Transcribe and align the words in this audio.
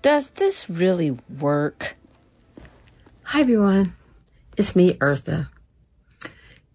Does 0.00 0.28
this 0.28 0.70
really 0.70 1.18
work? 1.40 1.96
Hi, 3.24 3.40
everyone. 3.40 3.96
It's 4.56 4.76
me, 4.76 4.94
Eartha. 4.94 5.48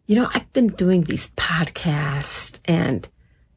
You 0.06 0.18
know, 0.18 0.30
I've 0.34 0.52
been 0.52 0.68
doing 0.68 1.04
these 1.04 1.30
podcasts 1.30 2.60
and 2.66 3.08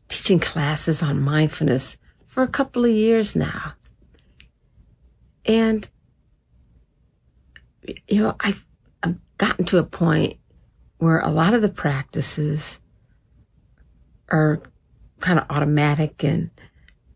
teaching 0.09 0.39
classes 0.39 1.03
on 1.03 1.21
mindfulness 1.21 1.97
for 2.27 2.45
a 2.45 2.49
couple 2.49 2.85
of 2.85 2.93
years 2.93 3.35
now. 3.35 3.73
And, 5.45 5.89
you 8.07 8.23
know, 8.23 8.37
I've, 8.39 8.65
I've 9.03 9.19
gotten 9.37 9.65
to 9.67 9.79
a 9.79 9.85
point 9.85 10.39
where 10.99 11.19
a 11.19 11.31
lot 11.31 11.55
of 11.55 11.63
the 11.63 11.69
practices 11.69 12.79
are 14.29 14.63
kind 15.19 15.41
of 15.41 15.47
automatic 15.51 16.23
and 16.23 16.51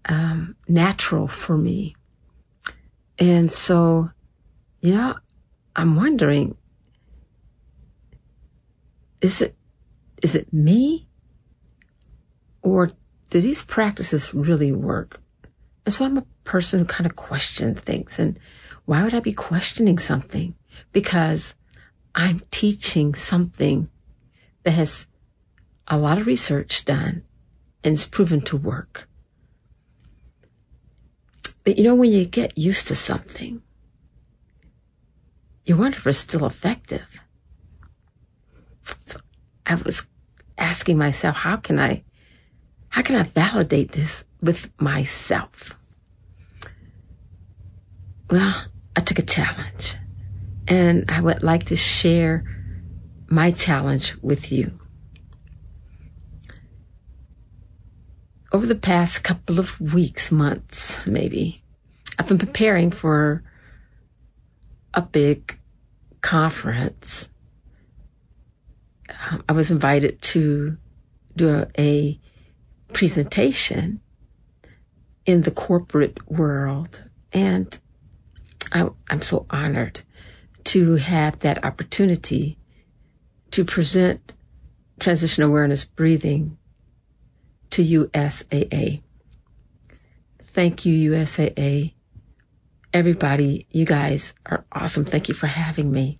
um, 0.06 0.56
natural 0.66 1.28
for 1.28 1.56
me. 1.56 1.94
And 3.20 3.52
so, 3.52 4.10
you 4.80 4.94
know, 4.94 5.14
I'm 5.76 5.94
wondering, 5.94 6.56
is 9.20 9.42
it, 9.42 9.54
is 10.22 10.34
it 10.34 10.52
me? 10.52 11.06
Or 12.62 12.92
do 13.28 13.40
these 13.40 13.62
practices 13.62 14.32
really 14.32 14.72
work? 14.72 15.20
And 15.84 15.94
so 15.94 16.06
I'm 16.06 16.16
a 16.16 16.26
person 16.44 16.80
who 16.80 16.84
kind 16.86 17.06
of 17.06 17.14
questions 17.14 17.80
things. 17.80 18.18
And 18.18 18.38
why 18.86 19.02
would 19.02 19.14
I 19.14 19.20
be 19.20 19.34
questioning 19.34 19.98
something? 19.98 20.54
Because 20.92 21.54
I'm 22.14 22.42
teaching 22.50 23.14
something 23.14 23.90
that 24.62 24.72
has 24.72 25.06
a 25.86 25.98
lot 25.98 26.18
of 26.18 26.26
research 26.26 26.86
done 26.86 27.22
and 27.84 27.94
it's 27.94 28.06
proven 28.06 28.40
to 28.42 28.56
work. 28.56 29.09
But 31.64 31.78
you 31.78 31.84
know, 31.84 31.94
when 31.94 32.10
you 32.10 32.24
get 32.24 32.56
used 32.56 32.88
to 32.88 32.96
something, 32.96 33.62
you 35.64 35.76
wonder 35.76 35.98
if 35.98 36.06
it's 36.06 36.18
still 36.18 36.46
effective. 36.46 37.22
So 39.04 39.20
I 39.66 39.74
was 39.76 40.06
asking 40.58 40.98
myself, 40.98 41.36
how 41.36 41.56
can 41.56 41.78
I, 41.78 42.02
how 42.88 43.02
can 43.02 43.16
I 43.16 43.22
validate 43.24 43.92
this 43.92 44.24
with 44.40 44.70
myself? 44.80 45.76
Well, 48.30 48.64
I 48.96 49.00
took 49.00 49.18
a 49.18 49.22
challenge 49.22 49.96
and 50.66 51.04
I 51.08 51.20
would 51.20 51.42
like 51.42 51.64
to 51.66 51.76
share 51.76 52.44
my 53.28 53.50
challenge 53.50 54.16
with 54.22 54.50
you. 54.50 54.79
Over 58.52 58.66
the 58.66 58.74
past 58.74 59.22
couple 59.22 59.58
of 59.58 59.80
weeks, 59.80 60.32
months, 60.32 61.06
maybe, 61.06 61.62
I've 62.18 62.28
been 62.28 62.38
preparing 62.38 62.90
for 62.90 63.42
a 64.92 65.02
big 65.02 65.58
conference. 66.20 67.28
Um, 69.30 69.44
I 69.48 69.52
was 69.52 69.70
invited 69.70 70.20
to 70.22 70.76
do 71.36 71.48
a, 71.48 71.70
a 71.80 72.20
presentation 72.92 74.00
in 75.24 75.42
the 75.42 75.50
corporate 75.50 76.28
world, 76.30 77.04
and 77.32 77.78
I, 78.72 78.88
I'm 79.08 79.22
so 79.22 79.46
honored 79.48 80.00
to 80.64 80.96
have 80.96 81.38
that 81.40 81.64
opportunity 81.64 82.58
to 83.52 83.64
present 83.64 84.32
transition 84.98 85.42
awareness 85.42 85.84
breathing 85.84 86.58
to 87.70 87.84
USAA. 87.84 89.02
Thank 90.42 90.84
you, 90.84 91.12
USAA. 91.12 91.94
Everybody, 92.92 93.66
you 93.70 93.84
guys 93.84 94.34
are 94.46 94.64
awesome. 94.72 95.04
Thank 95.04 95.28
you 95.28 95.34
for 95.34 95.46
having 95.46 95.92
me. 95.92 96.18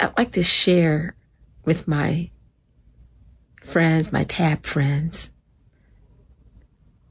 I'd 0.00 0.16
like 0.18 0.32
to 0.32 0.42
share 0.42 1.14
with 1.64 1.86
my 1.86 2.30
friends, 3.62 4.12
my 4.12 4.24
TAB 4.24 4.66
friends, 4.66 5.30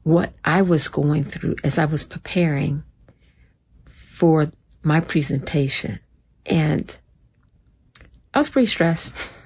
what 0.02 0.34
I 0.44 0.60
was 0.60 0.88
going 0.88 1.24
through 1.24 1.56
as 1.64 1.78
I 1.78 1.86
was 1.86 2.04
preparing 2.04 2.84
for 3.86 4.50
my 4.82 5.00
presentation. 5.00 5.98
And 6.44 6.94
I 8.34 8.38
was 8.38 8.50
pretty 8.50 8.66
stressed. 8.66 9.14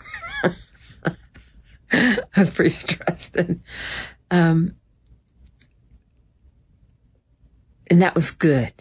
I 1.93 2.19
was 2.37 2.51
pretty 2.51 2.71
stressed. 2.71 3.37
And, 3.37 3.63
um, 4.31 4.77
and 7.89 8.03
that 8.03 8.15
was 8.15 8.31
good 8.31 8.73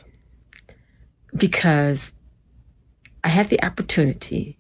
because 1.36 2.12
I 3.24 3.30
had 3.30 3.50
the 3.50 3.64
opportunity 3.64 4.58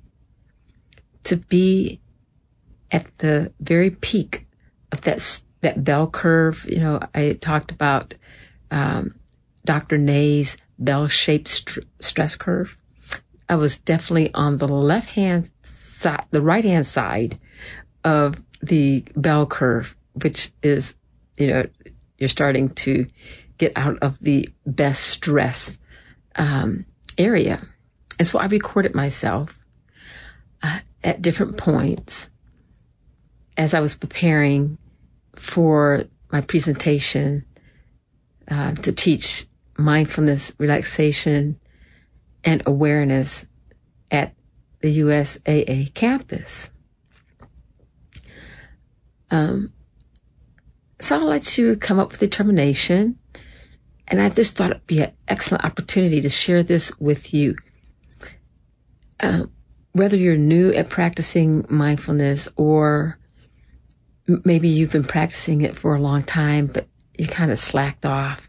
to 1.23 1.37
be 1.37 2.01
at 2.91 3.05
the 3.17 3.53
very 3.59 3.89
peak 3.89 4.45
of 4.91 5.01
that 5.01 5.41
that 5.61 5.83
bell 5.83 6.07
curve. 6.07 6.65
You 6.69 6.79
know, 6.79 6.99
I 7.13 7.33
talked 7.33 7.71
about 7.71 8.13
um, 8.71 9.15
Dr. 9.65 9.97
Nay's 9.97 10.57
bell-shaped 10.79 11.47
st- 11.47 11.87
stress 11.99 12.35
curve. 12.35 12.77
I 13.49 13.55
was 13.55 13.79
definitely 13.79 14.33
on 14.33 14.57
the 14.57 14.67
left 14.67 15.11
hand 15.11 15.49
side, 15.99 16.25
the 16.31 16.41
right 16.41 16.63
hand 16.63 16.85
side 16.85 17.39
of 18.03 18.41
the 18.61 19.05
bell 19.15 19.45
curve, 19.45 19.95
which 20.13 20.51
is, 20.61 20.95
you 21.37 21.47
know, 21.47 21.65
you're 22.17 22.29
starting 22.29 22.69
to 22.69 23.07
get 23.57 23.71
out 23.75 23.97
of 24.01 24.19
the 24.19 24.49
best 24.65 25.05
stress 25.05 25.77
um, 26.35 26.85
area. 27.17 27.61
And 28.19 28.27
so 28.27 28.39
I 28.39 28.45
recorded 28.45 28.95
myself 28.95 29.59
uh, 30.63 30.79
at 31.03 31.21
different 31.21 31.57
points 31.57 32.29
as 33.55 33.73
I 33.73 33.79
was 33.79 33.95
preparing 33.95 34.77
for 35.35 36.03
my 36.31 36.41
presentation 36.41 37.45
uh, 38.49 38.73
to 38.73 38.91
teach 38.91 39.45
mindfulness, 39.77 40.53
relaxation, 40.57 41.59
and 42.43 42.63
awareness 42.65 43.45
at 44.09 44.33
the 44.81 44.99
USAA 44.99 45.93
campus. 45.93 46.69
Um, 49.29 49.73
so 50.99 51.17
I'll 51.17 51.27
let 51.27 51.57
you 51.57 51.75
come 51.75 51.99
up 51.99 52.11
with 52.11 52.19
determination. 52.19 53.19
And 54.07 54.21
I 54.21 54.29
just 54.29 54.55
thought 54.55 54.71
it'd 54.71 54.87
be 54.87 55.01
an 55.01 55.11
excellent 55.27 55.65
opportunity 55.65 56.21
to 56.21 56.29
share 56.29 56.63
this 56.63 56.97
with 56.99 57.33
you. 57.33 57.55
Uh, 59.19 59.43
whether 59.91 60.15
you're 60.15 60.37
new 60.37 60.71
at 60.71 60.89
practicing 60.89 61.65
mindfulness 61.69 62.47
or 62.55 63.19
maybe 64.45 64.69
you've 64.69 64.91
been 64.91 65.03
practicing 65.03 65.61
it 65.61 65.75
for 65.75 65.95
a 65.95 65.99
long 66.01 66.23
time, 66.23 66.67
but 66.67 66.87
you 67.17 67.27
kind 67.27 67.51
of 67.51 67.57
slacked 67.57 68.05
off. 68.05 68.47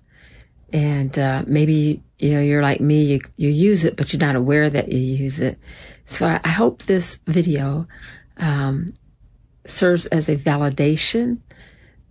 And 0.73 1.19
uh, 1.19 1.45
maybe 1.47 2.03
you 2.19 2.35
know 2.35 2.41
you're 2.41 2.63
like 2.63 2.81
me, 2.81 3.03
you 3.05 3.21
you 3.37 3.49
use 3.49 3.85
it, 3.85 3.97
but 3.97 4.13
you're 4.13 4.21
not 4.21 4.37
aware 4.37 4.69
that 4.69 4.93
you 4.93 4.99
use 4.99 5.39
it. 5.41 5.59
So 6.07 6.27
I, 6.27 6.41
I 6.45 6.51
hope 6.51 6.83
this 6.83 7.21
video 7.27 7.89
um, 8.37 8.93
serves 9.71 10.07
as 10.07 10.29
a 10.29 10.37
validation 10.37 11.39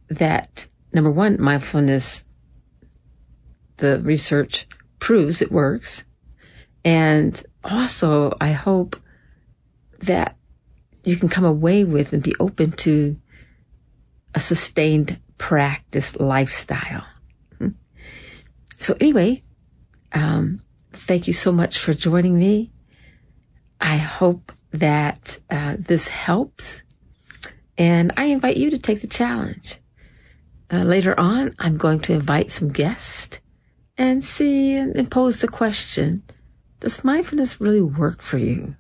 that 0.10 0.68
number 0.94 1.12
one, 1.12 1.42
mindfulness, 1.42 2.24
the 3.78 4.00
research 4.00 4.68
proves 5.00 5.42
it 5.42 5.52
works. 5.52 6.04
And 6.84 7.42
also, 7.64 8.36
I 8.40 8.52
hope 8.54 9.02
that 10.00 10.38
you 11.04 11.18
can 11.18 11.30
come 11.30 11.46
away 11.46 11.84
with 11.84 12.14
and 12.14 12.24
be 12.24 12.36
open 12.40 12.72
to 12.72 13.18
a 14.34 14.40
sustained 14.40 15.20
practice 15.38 16.16
lifestyle. 16.20 17.06
Hmm. 17.58 17.70
So 18.78 18.96
anyway, 19.00 19.44
um, 20.14 20.62
thank 20.94 21.28
you 21.28 21.34
so 21.34 21.52
much 21.52 21.80
for 21.80 21.94
joining 21.94 22.38
me. 22.38 22.72
I 23.80 23.98
hope 23.98 24.52
that 24.72 25.40
uh, 25.50 25.76
this 25.80 26.08
helps 26.08 26.82
and 27.78 28.12
I 28.18 28.26
invite 28.26 28.58
you 28.58 28.70
to 28.72 28.80
take 28.80 29.02
the 29.02 29.08
challenge. 29.08 29.78
Uh, 30.72 30.84
later 30.84 31.18
on, 31.20 31.56
I'm 31.60 31.78
going 31.78 32.00
to 32.02 32.14
invite 32.14 32.52
some 32.52 32.70
guests 32.70 33.40
and 33.98 34.24
see 34.24 34.76
and 34.76 35.10
pose 35.10 35.42
the 35.42 35.48
question 35.48 36.24
Does 36.80 37.04
mindfulness 37.04 37.62
really 37.62 37.82
work 37.82 38.22
for 38.22 38.38
you? 38.38 38.76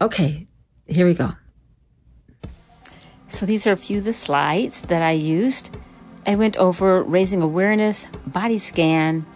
Okay, 0.00 0.46
here 0.86 1.06
we 1.06 1.14
go. 1.14 1.32
So 3.28 3.46
these 3.46 3.66
are 3.66 3.72
a 3.72 3.76
few 3.76 3.98
of 3.98 4.04
the 4.04 4.12
slides 4.12 4.82
that 4.82 5.02
I 5.02 5.12
used. 5.12 5.76
I 6.26 6.36
went 6.36 6.56
over 6.56 7.02
raising 7.02 7.42
awareness, 7.42 8.06
body 8.26 8.58
scan, 8.58 9.26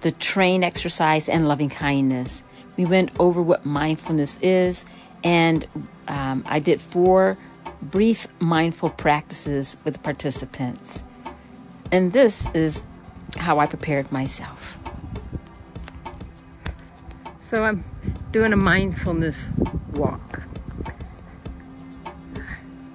the 0.00 0.12
train 0.12 0.62
exercise, 0.62 1.28
and 1.28 1.48
loving 1.48 1.70
kindness. 1.70 2.42
We 2.76 2.84
went 2.84 3.10
over 3.18 3.40
what 3.40 3.64
mindfulness 3.64 4.38
is, 4.42 4.84
and 5.22 5.66
um, 6.08 6.44
I 6.46 6.58
did 6.58 6.80
four 6.80 7.36
brief 7.80 8.26
mindful 8.38 8.90
practices 8.90 9.76
with 9.84 10.02
participants. 10.02 11.02
And 11.92 12.12
this 12.12 12.46
is 12.54 12.82
how 13.36 13.58
I 13.58 13.66
prepared 13.66 14.10
myself. 14.10 14.78
So 17.40 17.62
I'm 17.64 17.84
doing 18.32 18.52
a 18.52 18.56
mindfulness 18.56 19.44
walk. 19.92 20.42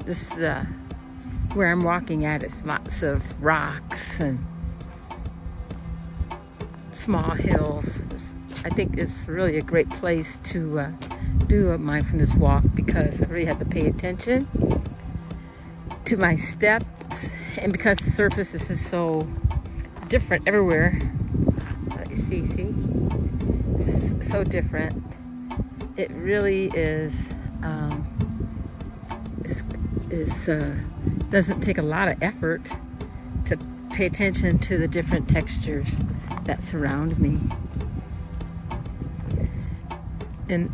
Just 0.05 0.33
uh, 0.33 0.63
where 1.53 1.71
I'm 1.71 1.81
walking 1.81 2.25
at 2.25 2.43
is 2.43 2.65
lots 2.65 3.03
of 3.03 3.23
rocks 3.43 4.19
and 4.19 4.43
small 6.93 7.35
hills. 7.35 8.01
I 8.65 8.69
think 8.69 8.97
it's 8.97 9.27
really 9.27 9.57
a 9.57 9.61
great 9.61 9.89
place 9.89 10.37
to 10.45 10.79
uh, 10.79 10.91
do 11.47 11.69
a 11.69 11.77
mindfulness 11.77 12.33
walk 12.33 12.63
because 12.75 13.21
I 13.21 13.25
really 13.25 13.45
have 13.45 13.59
to 13.59 13.65
pay 13.65 13.87
attention 13.87 14.47
to 16.05 16.17
my 16.17 16.35
steps 16.35 17.29
and 17.57 17.71
because 17.71 17.97
the 17.97 18.09
surface 18.09 18.53
is 18.53 18.85
so 18.85 19.27
different 20.07 20.47
everywhere. 20.47 20.99
You 22.09 22.17
see, 22.17 22.45
see? 22.45 22.73
This 23.77 23.87
is 24.11 24.29
so 24.29 24.43
different. 24.43 25.03
It 25.95 26.11
really 26.11 26.67
is, 26.73 27.13
um, 27.63 28.07
is, 29.45 29.63
is 30.09 30.49
uh, 30.49 30.75
doesn't 31.29 31.61
take 31.61 31.77
a 31.77 31.83
lot 31.83 32.11
of 32.11 32.21
effort 32.21 32.73
to 33.45 33.57
pay 33.91 34.05
attention 34.05 34.59
to 34.59 34.77
the 34.77 34.87
different 34.87 35.29
textures 35.29 35.99
that 36.43 36.63
surround 36.63 37.19
me. 37.19 37.37
And 40.49 40.71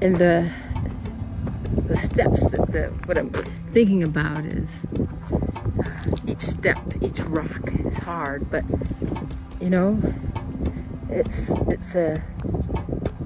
and 0.00 0.16
the 0.16 0.50
the 1.88 1.96
steps 1.96 2.40
that 2.42 2.70
the 2.70 2.92
what 3.06 3.18
I'm 3.18 3.30
thinking 3.72 4.02
about 4.02 4.44
is 4.44 4.84
uh, 4.94 6.16
each 6.28 6.42
step, 6.42 6.78
each 7.00 7.18
rock 7.20 7.60
is 7.84 7.96
hard, 7.96 8.48
but 8.50 8.64
you 9.60 9.70
know, 9.70 10.00
it's 11.08 11.50
it's 11.68 11.94
a 11.94 12.22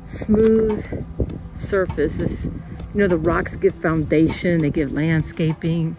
smooth 0.06 0.84
surface. 1.58 2.18
It's, 2.18 2.44
you 2.44 2.52
know, 2.94 3.08
the 3.08 3.18
rocks 3.18 3.56
give 3.56 3.74
foundation, 3.74 4.62
they 4.62 4.70
give 4.70 4.92
landscaping, 4.92 5.96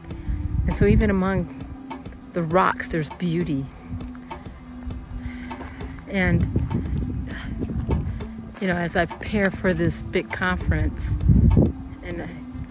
and 0.66 0.76
so 0.76 0.86
even 0.86 1.10
among 1.10 1.48
the 2.34 2.44
rocks, 2.44 2.88
there's 2.88 3.10
beauty. 3.10 3.66
And, 6.10 6.42
you 8.62 8.68
know, 8.68 8.76
as 8.76 8.96
I 8.96 9.06
prepare 9.06 9.52
for 9.52 9.74
this 9.74 10.02
big 10.02 10.32
conference, 10.32 11.08
and 12.04 12.22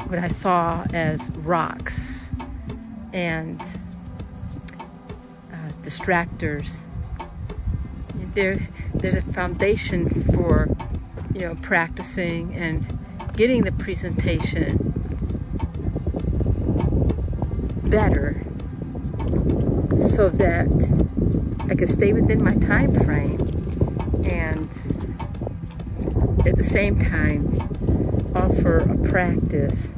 what 0.09 0.19
I 0.19 0.29
saw 0.29 0.85
as 0.93 1.21
rocks 1.39 2.29
and 3.13 3.61
uh, 5.53 5.69
distractors, 5.83 6.83
there, 8.35 8.57
there's 8.95 9.15
a 9.15 9.23
foundation 9.23 10.09
for, 10.33 10.69
you 11.35 11.41
know, 11.41 11.55
practicing 11.57 12.55
and 12.55 12.85
getting 13.35 13.63
the 13.63 13.73
presentation 13.73 14.95
better 17.85 18.45
so 19.97 20.29
that 20.29 20.69
I 21.71 21.75
could 21.75 21.89
stay 21.89 22.13
within 22.13 22.43
my 22.43 22.55
time 22.55 22.95
frame 22.95 23.39
and 24.25 24.71
at 26.47 26.57
the 26.57 26.63
same 26.63 26.99
time 26.99 27.55
offer 28.35 28.79
a 28.79 29.09
practice 29.09 29.89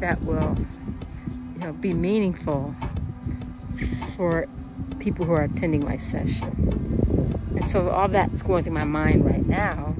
that 0.00 0.20
will 0.22 0.56
you 1.54 1.60
know 1.60 1.72
be 1.74 1.92
meaningful 1.92 2.74
for 4.16 4.48
people 4.98 5.24
who 5.24 5.32
are 5.32 5.44
attending 5.44 5.84
my 5.84 5.96
session. 5.96 7.48
And 7.56 7.68
so 7.68 7.88
all 7.90 8.08
that's 8.08 8.42
going 8.42 8.64
through 8.64 8.72
my 8.72 8.84
mind 8.84 9.24
right 9.24 9.46
now 9.46 9.94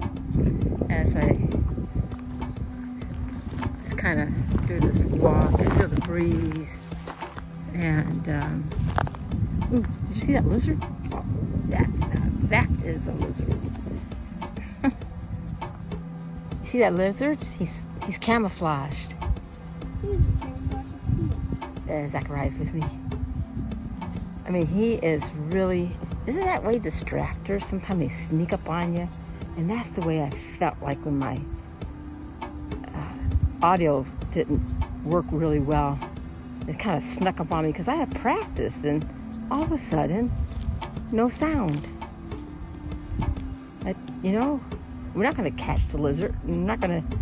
as 0.89 1.15
I 1.15 1.37
just 3.83 3.97
kind 3.97 4.21
of 4.21 4.67
do 4.67 4.81
this 4.81 5.05
walk, 5.05 5.53
I 5.61 5.79
feel 5.79 5.89
the 5.89 6.01
breeze 6.01 6.79
and 7.75 8.29
um, 8.29 8.65
see 10.31 10.35
that 10.35 10.47
lizard? 10.47 10.79
Oh, 11.13 11.25
that 11.71 11.89
that 12.51 12.71
is 12.85 13.05
a 13.09 13.13
lizard. 13.13 13.49
you 16.63 16.65
see 16.67 16.79
that 16.79 16.95
lizard? 16.95 17.39
He's 17.59 17.77
he's 18.07 18.19
camouflaged. 18.19 19.15
Uh, 21.91 22.07
Zachariah's 22.07 22.57
with 22.59 22.73
me. 22.73 22.85
I 24.47 24.51
mean, 24.51 24.67
he 24.67 24.95
is 24.95 25.29
really. 25.35 25.91
Isn't 26.29 26.45
that 26.45 26.63
way 26.63 26.79
distractors? 26.79 27.65
Sometimes 27.65 27.99
they 27.99 28.09
sneak 28.09 28.53
up 28.53 28.69
on 28.69 28.95
you, 28.95 29.09
and 29.57 29.69
that's 29.69 29.91
the 29.91 30.03
way 30.03 30.23
I 30.23 30.31
felt 30.31 30.81
like 30.81 31.05
when 31.05 31.19
my 31.19 31.41
uh, 32.95 33.13
audio 33.67 34.07
didn't 34.33 34.63
work 35.05 35.25
really 35.33 35.61
well 35.61 35.99
it 36.69 36.79
kind 36.79 36.97
of 36.97 37.03
snuck 37.03 37.41
up 37.41 37.51
on 37.51 37.65
me 37.65 37.73
because 37.73 37.89
I 37.89 37.97
had 37.97 38.15
practiced, 38.15 38.85
and 38.85 39.05
all 39.51 39.63
of 39.63 39.73
a 39.73 39.79
sudden, 39.79 40.31
no 41.13 41.29
sound. 41.29 41.87
I, 43.85 43.95
you 44.23 44.33
know, 44.33 44.61
we're 45.15 45.25
not 45.25 45.37
going 45.37 45.51
to 45.51 45.59
catch 45.63 45.87
the 45.89 45.99
lizard. 45.99 46.35
We're 46.45 46.57
not 46.57 46.81
going 46.81 47.03
to, 47.03 47.17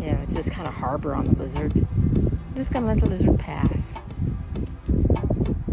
you 0.00 0.12
know, 0.12 0.26
just 0.32 0.50
kind 0.50 0.66
of 0.66 0.74
harbor 0.74 1.14
on 1.14 1.24
the 1.24 1.34
lizard. 1.34 1.74
We're 1.74 2.62
just 2.62 2.72
going 2.72 2.84
to 2.84 2.92
let 2.92 3.00
the 3.00 3.10
lizard 3.10 3.38
pass. 3.38 3.94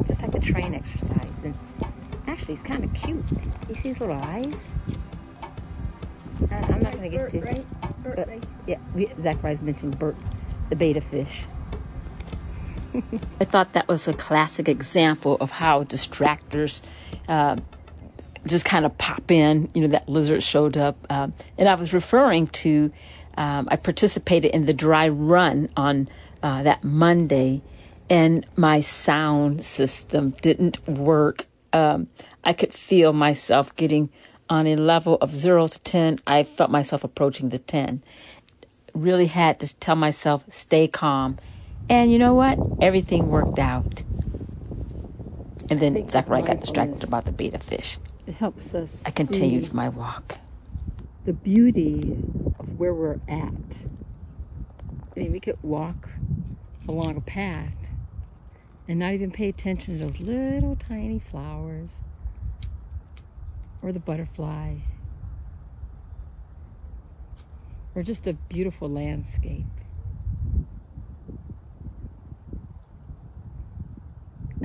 Just 0.08 0.22
like 0.22 0.32
the 0.32 0.40
train 0.40 0.74
exercise. 0.74 1.44
And 1.44 1.56
actually, 2.28 2.56
he's 2.56 2.64
kind 2.64 2.84
of 2.84 2.94
cute. 2.94 3.24
You 3.70 3.76
see 3.76 3.90
his 3.90 4.00
little 4.00 4.16
eyes? 4.16 4.54
I, 6.50 6.56
am 6.56 6.84
not 6.84 6.94
going 6.94 7.04
to 7.04 7.10
get 7.10 7.30
to 7.32 7.40
right? 7.40 7.66
Bert, 8.04 8.20
uh, 8.20 8.26
right? 8.28 8.44
Yeah, 8.68 8.80
we, 8.94 9.08
Zacharias 9.22 9.62
mentioned 9.62 9.98
Bert, 9.98 10.16
the 10.70 10.76
betta 10.76 11.02
fish. 11.02 11.44
I 12.94 13.46
thought 13.46 13.74
that 13.74 13.88
was 13.88 14.08
a 14.08 14.14
classic 14.14 14.68
example 14.68 15.38
of 15.40 15.52
how 15.52 15.84
distractors 15.84 16.82
uh, 17.28 17.56
just 18.46 18.66
kind 18.66 18.86
of 18.86 18.98
pop 18.98 19.32
in. 19.32 19.70
You 19.74 19.82
know, 19.82 19.88
that 19.90 20.10
lizard 20.10 20.44
showed 20.44 20.78
up. 20.78 20.98
Um, 21.10 21.34
and 21.58 21.70
I 21.70 21.76
was 21.76 21.94
referring 21.94 22.48
to, 22.48 22.92
um, 23.38 23.68
I 23.72 23.78
participated 23.78 24.52
in 24.52 24.66
the 24.66 24.74
dry 24.74 25.08
run 25.08 25.70
on 25.78 26.10
uh, 26.44 26.64
that 26.64 26.84
Monday, 26.84 27.62
and 28.10 28.46
my 28.56 28.82
sound 28.82 29.64
system 29.64 30.32
didn't 30.42 30.86
work. 30.88 31.48
Um, 31.72 32.08
I 32.44 32.54
could 32.54 32.74
feel 32.74 33.14
myself 33.14 33.76
getting 33.76 34.10
on 34.50 34.68
a 34.68 34.76
level 34.76 35.18
of 35.22 35.32
zero 35.32 35.68
to 35.68 35.80
10. 35.80 36.20
I 36.28 36.44
felt 36.44 36.70
myself 36.70 37.06
approaching 37.06 37.50
the 37.50 37.60
10. 37.60 38.04
Really 38.94 39.28
had 39.28 39.62
to 39.62 39.74
tell 39.78 39.96
myself, 39.96 40.44
stay 40.50 40.90
calm 40.90 41.38
and 41.92 42.10
you 42.10 42.18
know 42.18 42.34
what? 42.34 42.58
Everything 42.82 43.28
worked 43.28 43.60
out. 43.60 44.04
And 45.70 45.82
then 45.82 46.08
Zachariah 46.08 46.44
got 46.44 46.62
distracted 46.62 47.04
about 47.04 47.26
the 47.26 47.34
betta 47.34 47.60
fish. 47.60 47.98
It 48.26 48.36
helps 48.36 48.74
us. 48.74 49.04
I 49.06 49.12
continued 49.12 49.74
my 49.74 49.90
walk. 49.90 50.38
The 51.26 51.34
beauty 51.34 52.18
of 52.58 52.80
where 52.80 52.94
we're 52.94 53.20
at. 53.28 53.76
I 55.16 55.20
mean, 55.20 55.34
we 55.34 55.42
could 55.42 55.62
walk 55.62 56.08
along 56.88 57.18
a 57.18 57.22
path 57.22 57.74
and 58.88 58.98
not 58.98 59.14
even 59.14 59.30
pay 59.30 59.50
attention 59.50 60.00
to 60.00 60.06
those 60.06 60.20
little 60.22 60.78
tiny 60.78 61.20
flowers 61.20 61.90
or 63.82 63.92
the 63.92 64.00
butterfly 64.00 64.76
or 67.94 68.02
just 68.02 68.26
a 68.28 68.34
beautiful 68.34 68.90
landscape. 68.90 69.66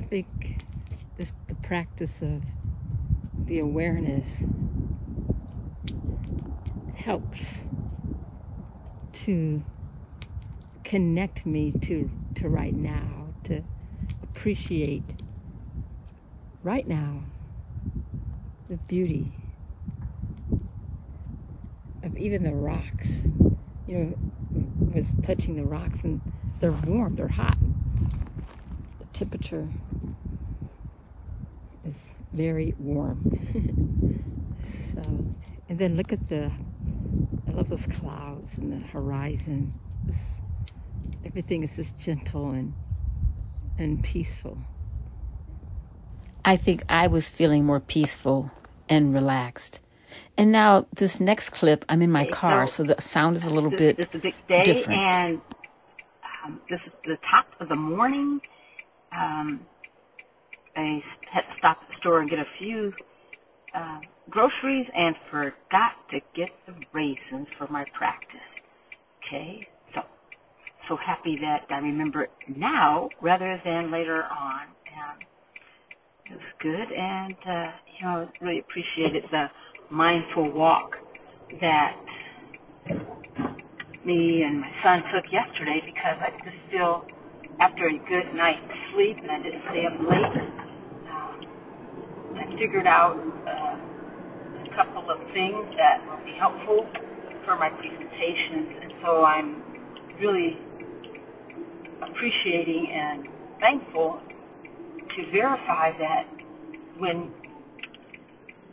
Think 0.09 0.65
this 1.17 1.33
the 1.49 1.55
practice 1.57 2.23
of 2.23 2.43
the 3.47 3.59
awareness 3.59 4.39
helps 6.95 7.65
to 9.13 9.63
connect 10.85 11.45
me 11.47 11.73
to 11.73 12.11
to 12.35 12.49
right 12.49 12.75
now 12.75 13.29
to 13.45 13.63
appreciate 14.23 15.03
right 16.63 16.87
now 16.87 17.23
the 18.69 18.77
beauty 18.77 19.33
of 22.03 22.17
even 22.17 22.43
the 22.45 22.55
rocks. 22.55 23.23
You 23.87 23.99
know, 23.99 24.15
was 24.95 25.09
touching 25.23 25.57
the 25.57 25.65
rocks 25.65 26.03
and 26.03 26.21
they're 26.61 26.73
warm, 26.73 27.17
they're 27.17 27.29
hot. 27.29 27.59
The 28.99 29.05
temperature 29.13 29.69
very 32.37 32.75
warm. 32.79 33.21
so, 34.95 35.03
and 35.69 35.79
then 35.79 35.97
look 35.97 36.13
at 36.13 36.29
the, 36.29 36.51
I 37.49 37.51
love 37.51 37.69
those 37.69 37.87
clouds 37.99 38.57
and 38.59 38.73
the 38.73 38.87
horizon. 38.89 39.73
It's, 40.09 40.19
everything 41.25 41.63
is 41.65 41.75
just 41.77 41.99
gentle 41.99 42.51
and 42.51 42.75
and 43.79 44.03
peaceful. 44.03 44.59
I 46.45 46.57
think 46.57 46.85
I 46.89 47.09
was 47.09 47.29
feeling 47.29 47.65
more 47.65 47.81
peaceful 47.81 48.51
and 48.89 49.13
relaxed. 49.13 49.81
And 50.39 50.53
now 50.53 50.87
this 50.95 51.21
next 51.21 51.51
clip, 51.51 51.85
I'm 51.89 52.03
in 52.03 52.11
my 52.11 52.27
car, 52.27 52.67
so, 52.67 52.85
so 52.85 52.95
the 52.95 53.03
sound 53.03 53.37
is 53.37 53.45
a 53.45 53.51
little 53.51 53.71
this, 53.71 53.79
bit 53.79 53.97
This 53.97 54.09
is 54.09 54.15
a 54.15 54.19
big 54.19 54.47
day, 54.47 54.65
different. 54.65 54.99
and 54.99 55.41
um, 56.45 56.61
this 56.71 56.81
is 56.87 56.93
the 57.05 57.17
top 57.19 57.49
of 57.61 57.69
the 57.69 57.77
morning. 57.77 58.41
Um, 59.13 59.67
I 60.77 61.03
had 61.29 61.43
to 61.51 61.57
stop 61.59 61.83
at 61.83 61.86
the 61.86 61.86
store 61.97 62.21
and 62.21 62.31
get 62.31 62.39
a 62.39 62.47
few 62.59 62.95
uh, 63.75 64.01
groceries, 64.31 64.89
and 64.95 65.17
forgot 65.31 66.09
to 66.11 66.21
get 66.35 66.51
the 66.67 66.75
raisins 66.93 67.49
for 67.57 67.67
my 67.69 67.85
practice. 67.87 68.41
Okay, 69.23 69.69
so 69.95 70.05
so 70.89 70.97
happy 70.97 71.37
that 71.37 71.67
I 71.71 71.79
remember 71.79 72.23
it 72.23 72.33
now 72.49 73.11
rather 73.21 73.61
than 73.65 73.91
later 73.91 74.25
on. 74.25 74.63
And 74.87 75.25
it 76.31 76.37
was 76.37 76.53
good, 76.59 76.93
and 76.93 77.37
uh, 77.45 77.73
you 77.99 78.05
know, 78.05 78.29
really 78.41 78.59
appreciated 78.59 79.27
the 79.31 79.51
mindful 79.91 80.51
walk 80.51 80.99
that 81.61 81.97
me 84.05 84.43
and 84.45 84.61
my 84.61 84.73
son 84.83 85.03
took 85.13 85.33
yesterday 85.33 85.83
because 85.85 86.17
I 86.21 86.33
just 86.45 86.57
feel 86.71 87.07
after 87.59 87.87
a 87.87 87.99
good 87.99 88.35
night's 88.35 88.75
sleep 88.93 89.19
and 89.19 89.31
I 89.31 89.41
didn't 89.41 89.63
stay 89.71 89.87
up 89.87 90.01
late, 90.01 90.25
um, 90.25 90.66
I 92.39 92.57
figured 92.57 92.87
out 92.87 93.17
uh, 93.47 93.77
a 94.65 94.69
couple 94.71 95.11
of 95.11 95.31
things 95.31 95.75
that 95.77 96.07
will 96.09 96.25
be 96.25 96.33
helpful 96.33 96.87
for 97.45 97.57
my 97.57 97.71
presentations, 97.71 98.75
and 98.83 98.93
so 99.03 99.25
I'm 99.25 99.63
really 100.19 100.59
appreciating 102.03 102.91
and 102.91 103.29
thankful 103.61 104.21
to 105.11 105.27
verify 105.31 105.97
that 105.99 106.27
when 106.99 107.33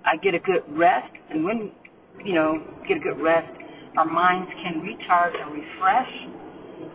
I 0.04 0.18
get 0.18 0.36
a 0.36 0.40
good 0.40 0.64
rest, 0.68 1.14
and 1.30 1.46
when, 1.46 1.72
you 2.26 2.34
know, 2.34 2.64
get 2.86 2.98
a 2.98 3.00
good 3.00 3.20
rest, 3.20 3.50
our 3.96 4.06
minds 4.06 4.54
can 4.56 4.82
recharge 4.82 5.36
and 5.36 5.54
refresh, 5.54 6.28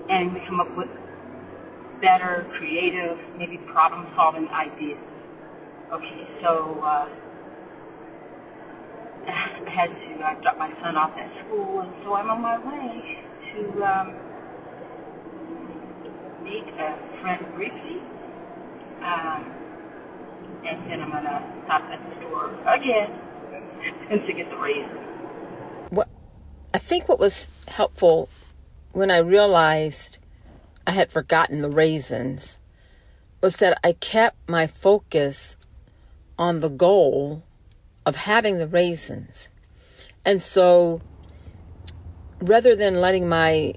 and 0.09 0.35
we 0.35 0.41
come 0.41 0.61
up 0.61 0.77
with 0.77 0.89
better, 2.01 2.47
creative, 2.53 3.19
maybe 3.39 3.57
problem-solving 3.59 4.49
ideas. 4.51 4.99
Okay, 5.91 6.27
so 6.43 6.79
uh, 6.83 7.09
I 9.27 9.71
had 9.71 9.89
to 9.89 10.27
uh, 10.27 10.35
drop 10.43 10.59
my 10.59 10.71
son 10.83 10.97
off 10.97 11.17
at 11.17 11.35
school, 11.39 11.81
and 11.81 11.93
so 12.03 12.15
I'm 12.15 12.29
on 12.29 12.43
my 12.43 12.59
way 12.59 13.25
to 13.53 13.83
um, 13.85 14.15
meet 16.45 16.69
a 16.79 16.95
friend 17.23 17.47
briefly. 17.55 18.03
Um, 19.01 19.51
and 20.67 20.91
then 20.91 21.01
I'm 21.01 21.11
gonna 21.11 21.43
stop 21.65 21.83
at 21.85 22.05
the 22.05 22.21
store 22.21 22.53
again 22.67 23.11
and 24.11 24.27
to 24.27 24.33
get 24.35 24.51
the 24.51 24.59
raisins. 24.59 24.93
What 25.89 26.09
I 26.75 26.79
think 26.79 27.09
what 27.09 27.19
was 27.19 27.65
helpful 27.67 28.29
when 28.93 29.11
I 29.11 29.19
realized 29.19 30.19
I 30.87 30.91
had 30.91 31.11
forgotten 31.11 31.63
the 31.63 31.71
raisins 31.71 32.59
was 33.41 33.57
that 33.57 33.79
I 33.83 33.93
kept 33.93 34.37
my 34.49 34.67
focus 34.67 35.57
on 36.39 36.59
the 36.59 36.69
goal 36.69 37.43
of 38.07 38.17
having 38.17 38.59
the 38.59 38.67
raisins. 38.67 39.49
And 40.25 40.43
so 40.43 41.01
rather 42.41 42.77
than 42.77 43.01
letting 43.01 43.29
my 43.29 43.75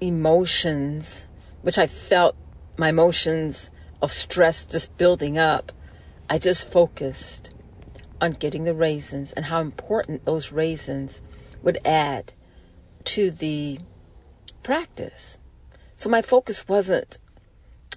emotions, 0.00 1.26
which 1.62 1.78
I 1.78 1.86
felt 1.86 2.36
my 2.76 2.88
emotions 2.88 3.70
of 4.00 4.12
stress 4.12 4.64
just 4.64 4.96
building 4.98 5.38
up, 5.38 5.72
I 6.28 6.38
just 6.38 6.70
focused 6.70 7.54
on 8.20 8.32
getting 8.32 8.64
the 8.64 8.74
raisins 8.74 9.32
and 9.32 9.46
how 9.46 9.60
important 9.60 10.24
those 10.24 10.52
raisins 10.52 11.20
would 11.62 11.78
add 11.84 12.32
to 13.04 13.30
the 13.30 13.78
practice. 14.62 15.38
So 15.96 16.08
my 16.08 16.22
focus 16.22 16.66
wasn't 16.68 17.18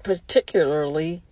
particularly 0.04 1.24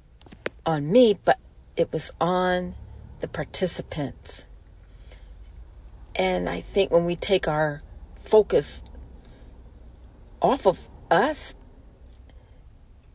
on 0.66 0.92
me, 0.92 1.20
but 1.26 1.40
it 1.76 1.92
was 1.92 2.12
on 2.20 2.76
the 3.20 3.28
participants. 3.28 4.46
And 6.16 6.48
I 6.48 6.62
think 6.62 6.92
when 6.92 7.06
we 7.06 7.16
take 7.16 7.48
our 7.48 7.82
focus 8.20 8.82
off 10.42 10.68
of 10.68 10.88
us 11.10 11.56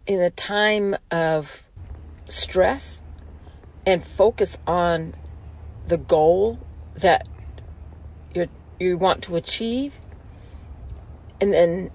in 0.07 0.21
a 0.21 0.31
time 0.31 0.97
of 1.11 1.65
stress 2.27 3.03
and 3.87 4.03
focus 4.03 4.57
on 4.67 5.15
the 5.87 5.99
goal 5.99 6.59
that 6.95 7.27
you 8.35 8.49
you 8.79 8.97
want 8.97 9.23
to 9.23 9.37
achieve 9.37 9.99
and 11.41 11.53
then 11.53 11.91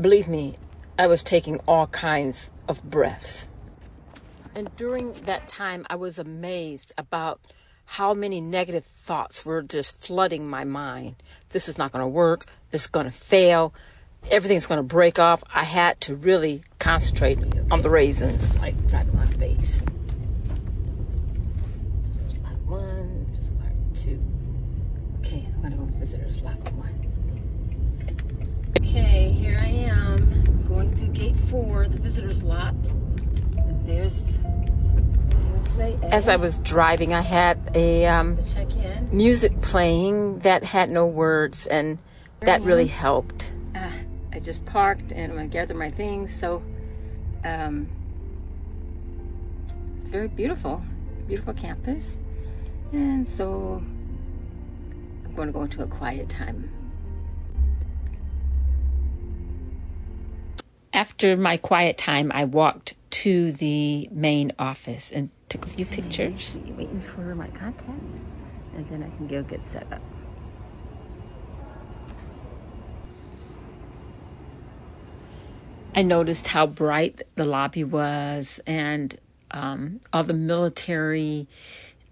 believe 0.00 0.28
me 0.28 0.56
I 0.98 1.06
was 1.06 1.22
taking 1.22 1.60
all 1.66 1.86
kinds 1.88 2.50
of 2.66 2.82
breaths 2.82 3.48
and 4.58 4.74
during 4.76 5.12
that 5.26 5.48
time 5.48 5.86
I 5.88 5.94
was 5.94 6.18
amazed 6.18 6.92
about 6.98 7.40
how 7.84 8.12
many 8.12 8.40
negative 8.40 8.84
thoughts 8.84 9.46
were 9.46 9.62
just 9.62 10.04
flooding 10.04 10.48
my 10.48 10.64
mind. 10.64 11.14
This 11.50 11.68
is 11.68 11.78
not 11.78 11.92
going 11.92 12.02
to 12.02 12.08
work. 12.08 12.44
Is 12.72 12.88
going 12.88 13.06
to 13.06 13.12
fail. 13.12 13.72
Everything's 14.30 14.66
going 14.66 14.78
to 14.78 14.82
break 14.82 15.20
off. 15.20 15.44
I 15.54 15.62
had 15.62 16.00
to 16.02 16.16
really 16.16 16.62
concentrate 16.80 17.38
on 17.70 17.82
the 17.82 17.88
raisins, 17.88 18.52
like 18.56 18.74
driving 18.88 19.14
my 19.14 19.26
face. 19.26 19.80
Visitors 22.08 22.38
lot 22.40 22.58
one, 22.66 23.26
visitors 23.30 23.50
lot 23.60 23.94
two. 23.94 24.20
Okay, 25.20 25.46
I'm 25.54 25.60
going 25.60 25.72
to 25.72 25.78
go 25.78 25.84
visitors 26.04 26.42
lot 26.42 26.56
one. 26.72 26.94
Okay, 28.80 29.30
here 29.30 29.58
I 29.62 29.68
am 29.68 30.64
going 30.66 30.96
through 30.96 31.08
gate 31.08 31.36
four, 31.48 31.86
the 31.86 31.98
visitors 31.98 32.42
lot. 32.42 32.74
There's 33.88 34.26
as 36.02 36.28
I 36.28 36.36
was 36.36 36.58
driving, 36.58 37.14
I 37.14 37.20
had 37.20 37.70
a 37.74 38.06
um, 38.06 38.38
music 39.12 39.60
playing 39.60 40.40
that 40.40 40.64
had 40.64 40.90
no 40.90 41.06
words, 41.06 41.66
and 41.66 41.98
that 42.40 42.62
really 42.62 42.86
helped. 42.86 43.52
Uh, 43.74 43.90
I 44.32 44.40
just 44.40 44.64
parked 44.64 45.12
and 45.12 45.32
I'm 45.32 45.38
gonna 45.38 45.48
gather 45.48 45.74
my 45.74 45.90
things. 45.90 46.34
So, 46.34 46.62
um, 47.44 47.88
it's 49.96 50.08
very 50.08 50.28
beautiful, 50.28 50.82
beautiful 51.26 51.54
campus, 51.54 52.16
and 52.92 53.28
so 53.28 53.82
I'm 55.24 55.34
going 55.34 55.48
to 55.48 55.52
go 55.52 55.62
into 55.62 55.82
a 55.82 55.86
quiet 55.86 56.28
time. 56.28 56.70
After 60.92 61.36
my 61.36 61.58
quiet 61.58 61.98
time, 61.98 62.32
I 62.34 62.44
walked 62.44 62.94
to 63.10 63.52
the 63.52 64.08
main 64.10 64.52
office 64.58 65.12
and 65.12 65.30
took 65.48 65.64
a 65.66 65.68
few 65.68 65.86
pictures. 65.86 66.58
Waiting 66.76 67.00
for 67.00 67.34
my 67.34 67.48
contact, 67.48 68.20
and 68.74 68.88
then 68.88 69.02
I 69.02 69.16
can 69.16 69.26
go 69.26 69.42
get 69.42 69.62
set 69.62 69.90
up. 69.92 70.02
I 75.94 76.02
noticed 76.02 76.46
how 76.46 76.66
bright 76.66 77.22
the 77.34 77.44
lobby 77.44 77.82
was 77.82 78.60
and 78.66 79.18
um, 79.50 80.00
all 80.12 80.22
the 80.22 80.32
military 80.32 81.48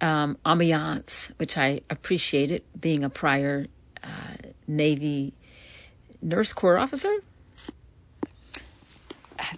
um, 0.00 0.38
ambiance, 0.44 1.30
which 1.38 1.56
I 1.56 1.82
appreciated 1.88 2.62
being 2.78 3.04
a 3.04 3.10
prior 3.10 3.66
uh, 4.02 4.48
Navy 4.66 5.34
Nurse 6.20 6.52
Corps 6.52 6.78
officer. 6.78 7.14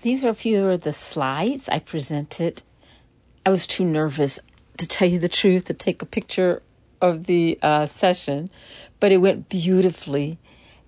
These 0.03 0.25
are 0.25 0.29
a 0.29 0.35
few 0.35 0.67
of 0.67 0.83
the 0.83 0.93
slides 0.93 1.69
I 1.69 1.79
presented 1.79 2.63
I 3.49 3.51
was 3.51 3.67
too 3.67 3.87
nervous 3.87 4.39
to 4.77 4.87
tell 4.87 5.09
you 5.09 5.19
the 5.19 5.27
truth 5.27 5.65
to 5.65 5.73
take 5.73 6.03
a 6.03 6.05
picture 6.05 6.63
of 7.01 7.25
the 7.25 7.59
uh, 7.63 7.87
session, 7.87 8.51
but 9.01 9.11
it 9.11 9.17
went 9.17 9.49
beautifully. 9.49 10.39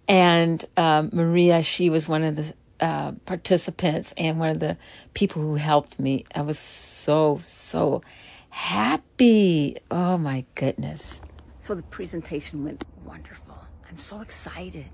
And 0.07 0.63
um, 0.77 1.09
Maria, 1.15 1.63
she 1.63 1.89
was 1.89 2.07
one 2.07 2.23
of 2.23 2.37
the 2.37 2.55
uh, 2.79 3.13
participants 3.25 4.13
and 4.19 4.39
one 4.39 4.51
of 4.51 4.61
the 4.61 4.77
people 5.15 5.41
who 5.41 5.55
helped 5.55 5.99
me. 5.99 6.27
I 6.35 6.43
was 6.43 6.59
so, 6.59 7.39
so 7.43 8.03
happy. 8.51 9.79
Oh 9.91 10.19
my 10.19 10.45
goodness. 10.55 11.23
So 11.61 11.75
the 11.75 11.83
presentation 11.85 12.63
went 12.63 12.85
wonderful. 13.07 13.57
I'm 13.89 13.97
so 13.97 14.21
excited. 14.21 14.91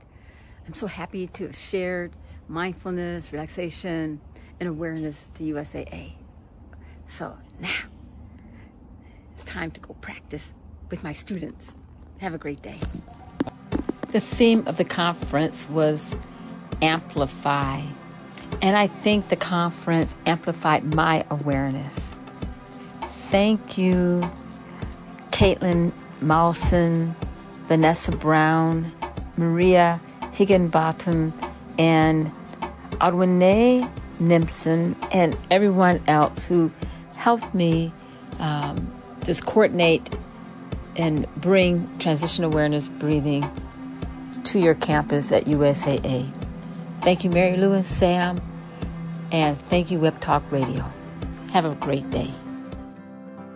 I'm 0.68 0.74
so 0.74 0.86
happy 0.86 1.26
to 1.26 1.46
have 1.46 1.56
shared 1.56 2.12
mindfulness, 2.46 3.32
relaxation, 3.32 4.20
and 4.60 4.68
awareness 4.68 5.30
to 5.34 5.42
USAA. 5.42 6.12
So 7.06 7.36
now 7.60 7.70
it's 9.34 9.44
time 9.44 9.70
to 9.72 9.80
go 9.80 9.94
practice 9.94 10.52
with 10.90 11.02
my 11.02 11.12
students. 11.12 11.74
Have 12.20 12.34
a 12.34 12.38
great 12.38 12.62
day. 12.62 12.78
The 14.12 14.20
theme 14.20 14.66
of 14.66 14.76
the 14.76 14.84
conference 14.84 15.68
was 15.68 16.14
amplify. 16.82 17.82
And 18.62 18.76
I 18.76 18.86
think 18.86 19.28
the 19.28 19.36
conference 19.36 20.14
amplified 20.26 20.94
my 20.94 21.24
awareness. 21.30 22.10
Thank 23.30 23.76
you, 23.76 24.22
Caitlin 25.32 25.92
Mawson, 26.20 27.14
Vanessa 27.66 28.12
Brown, 28.12 28.92
Maria 29.36 30.00
Higginbottom, 30.32 31.32
and 31.78 32.32
Adwine 33.00 33.90
Nimson, 34.20 34.96
and 35.12 35.38
everyone 35.50 36.02
else 36.06 36.46
who 36.46 36.70
helped 37.16 37.54
me 37.54 37.92
um, 38.38 38.90
just 39.24 39.44
coordinate 39.44 40.14
and 40.96 41.26
bring 41.36 41.98
transition 41.98 42.44
awareness 42.44 42.88
breathing 42.88 43.48
to 44.44 44.58
your 44.58 44.74
campus 44.74 45.32
at 45.32 45.44
USAA. 45.44 46.30
Thank 47.02 47.24
you, 47.24 47.30
Mary 47.30 47.56
Lewis, 47.56 47.86
Sam, 47.86 48.38
and 49.32 49.58
thank 49.62 49.90
you, 49.90 49.98
Web 50.00 50.20
Talk 50.20 50.50
Radio. 50.50 50.84
Have 51.52 51.64
a 51.64 51.74
great 51.74 52.08
day. 52.10 52.30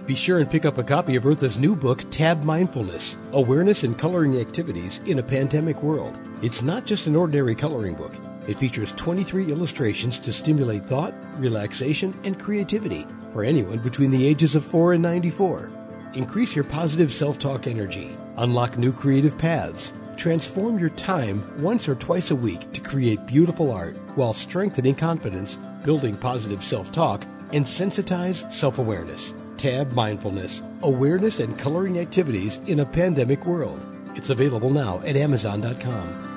Be 0.07 0.15
sure 0.17 0.41
and 0.41 0.51
pick 0.51 0.65
up 0.65 0.79
a 0.79 0.83
copy 0.83 1.15
of 1.15 1.25
Eartha's 1.25 1.59
new 1.59 1.77
book, 1.77 2.03
Tab 2.11 2.43
Mindfulness 2.43 3.17
Awareness 3.33 3.85
and 3.85 3.97
Coloring 3.97 4.41
Activities 4.41 4.99
in 5.07 5.21
a 5.21 5.23
Pandemic 5.23 5.83
World. 5.83 6.17
It's 6.43 6.63
not 6.63 6.85
just 6.85 7.07
an 7.07 7.15
ordinary 7.15 7.55
coloring 7.55 7.95
book, 7.95 8.15
it 8.49 8.59
features 8.59 8.93
23 8.95 9.53
illustrations 9.53 10.19
to 10.21 10.33
stimulate 10.33 10.85
thought, 10.85 11.15
relaxation, 11.39 12.19
and 12.25 12.41
creativity 12.41 13.07
for 13.33 13.45
anyone 13.45 13.79
between 13.79 14.11
the 14.11 14.27
ages 14.27 14.55
of 14.55 14.65
4 14.65 14.95
and 14.95 15.03
94. 15.03 15.71
Increase 16.15 16.55
your 16.55 16.65
positive 16.65 17.13
self 17.13 17.39
talk 17.39 17.67
energy, 17.67 18.17
unlock 18.37 18.77
new 18.77 18.93
creative 18.93 19.39
paths, 19.39 19.93
Transform 20.21 20.79
your 20.79 20.91
time 20.91 21.43
once 21.63 21.89
or 21.89 21.95
twice 21.95 22.31
a 22.31 22.37
week 22.37 22.71
to 22.75 22.83
create 22.83 23.25
beautiful 23.25 23.73
art 23.73 23.97
while 24.17 24.35
strengthening 24.35 24.95
confidence, 24.95 25.57
building 25.83 26.15
positive 26.15 26.63
self 26.63 26.93
talk, 26.93 27.25
and 27.55 27.65
sensitize 27.65 28.53
self 28.53 28.79
awareness. 28.79 29.33
Tab 29.57 29.93
Mindfulness 29.93 30.61
Awareness 30.83 31.41
and 31.41 31.59
Coloring 31.59 31.99
Activities 31.99 32.61
in 32.67 32.81
a 32.81 32.85
Pandemic 32.85 33.47
World. 33.47 33.81
It's 34.15 34.29
available 34.29 34.69
now 34.69 34.99
at 35.07 35.17
Amazon.com. 35.17 36.30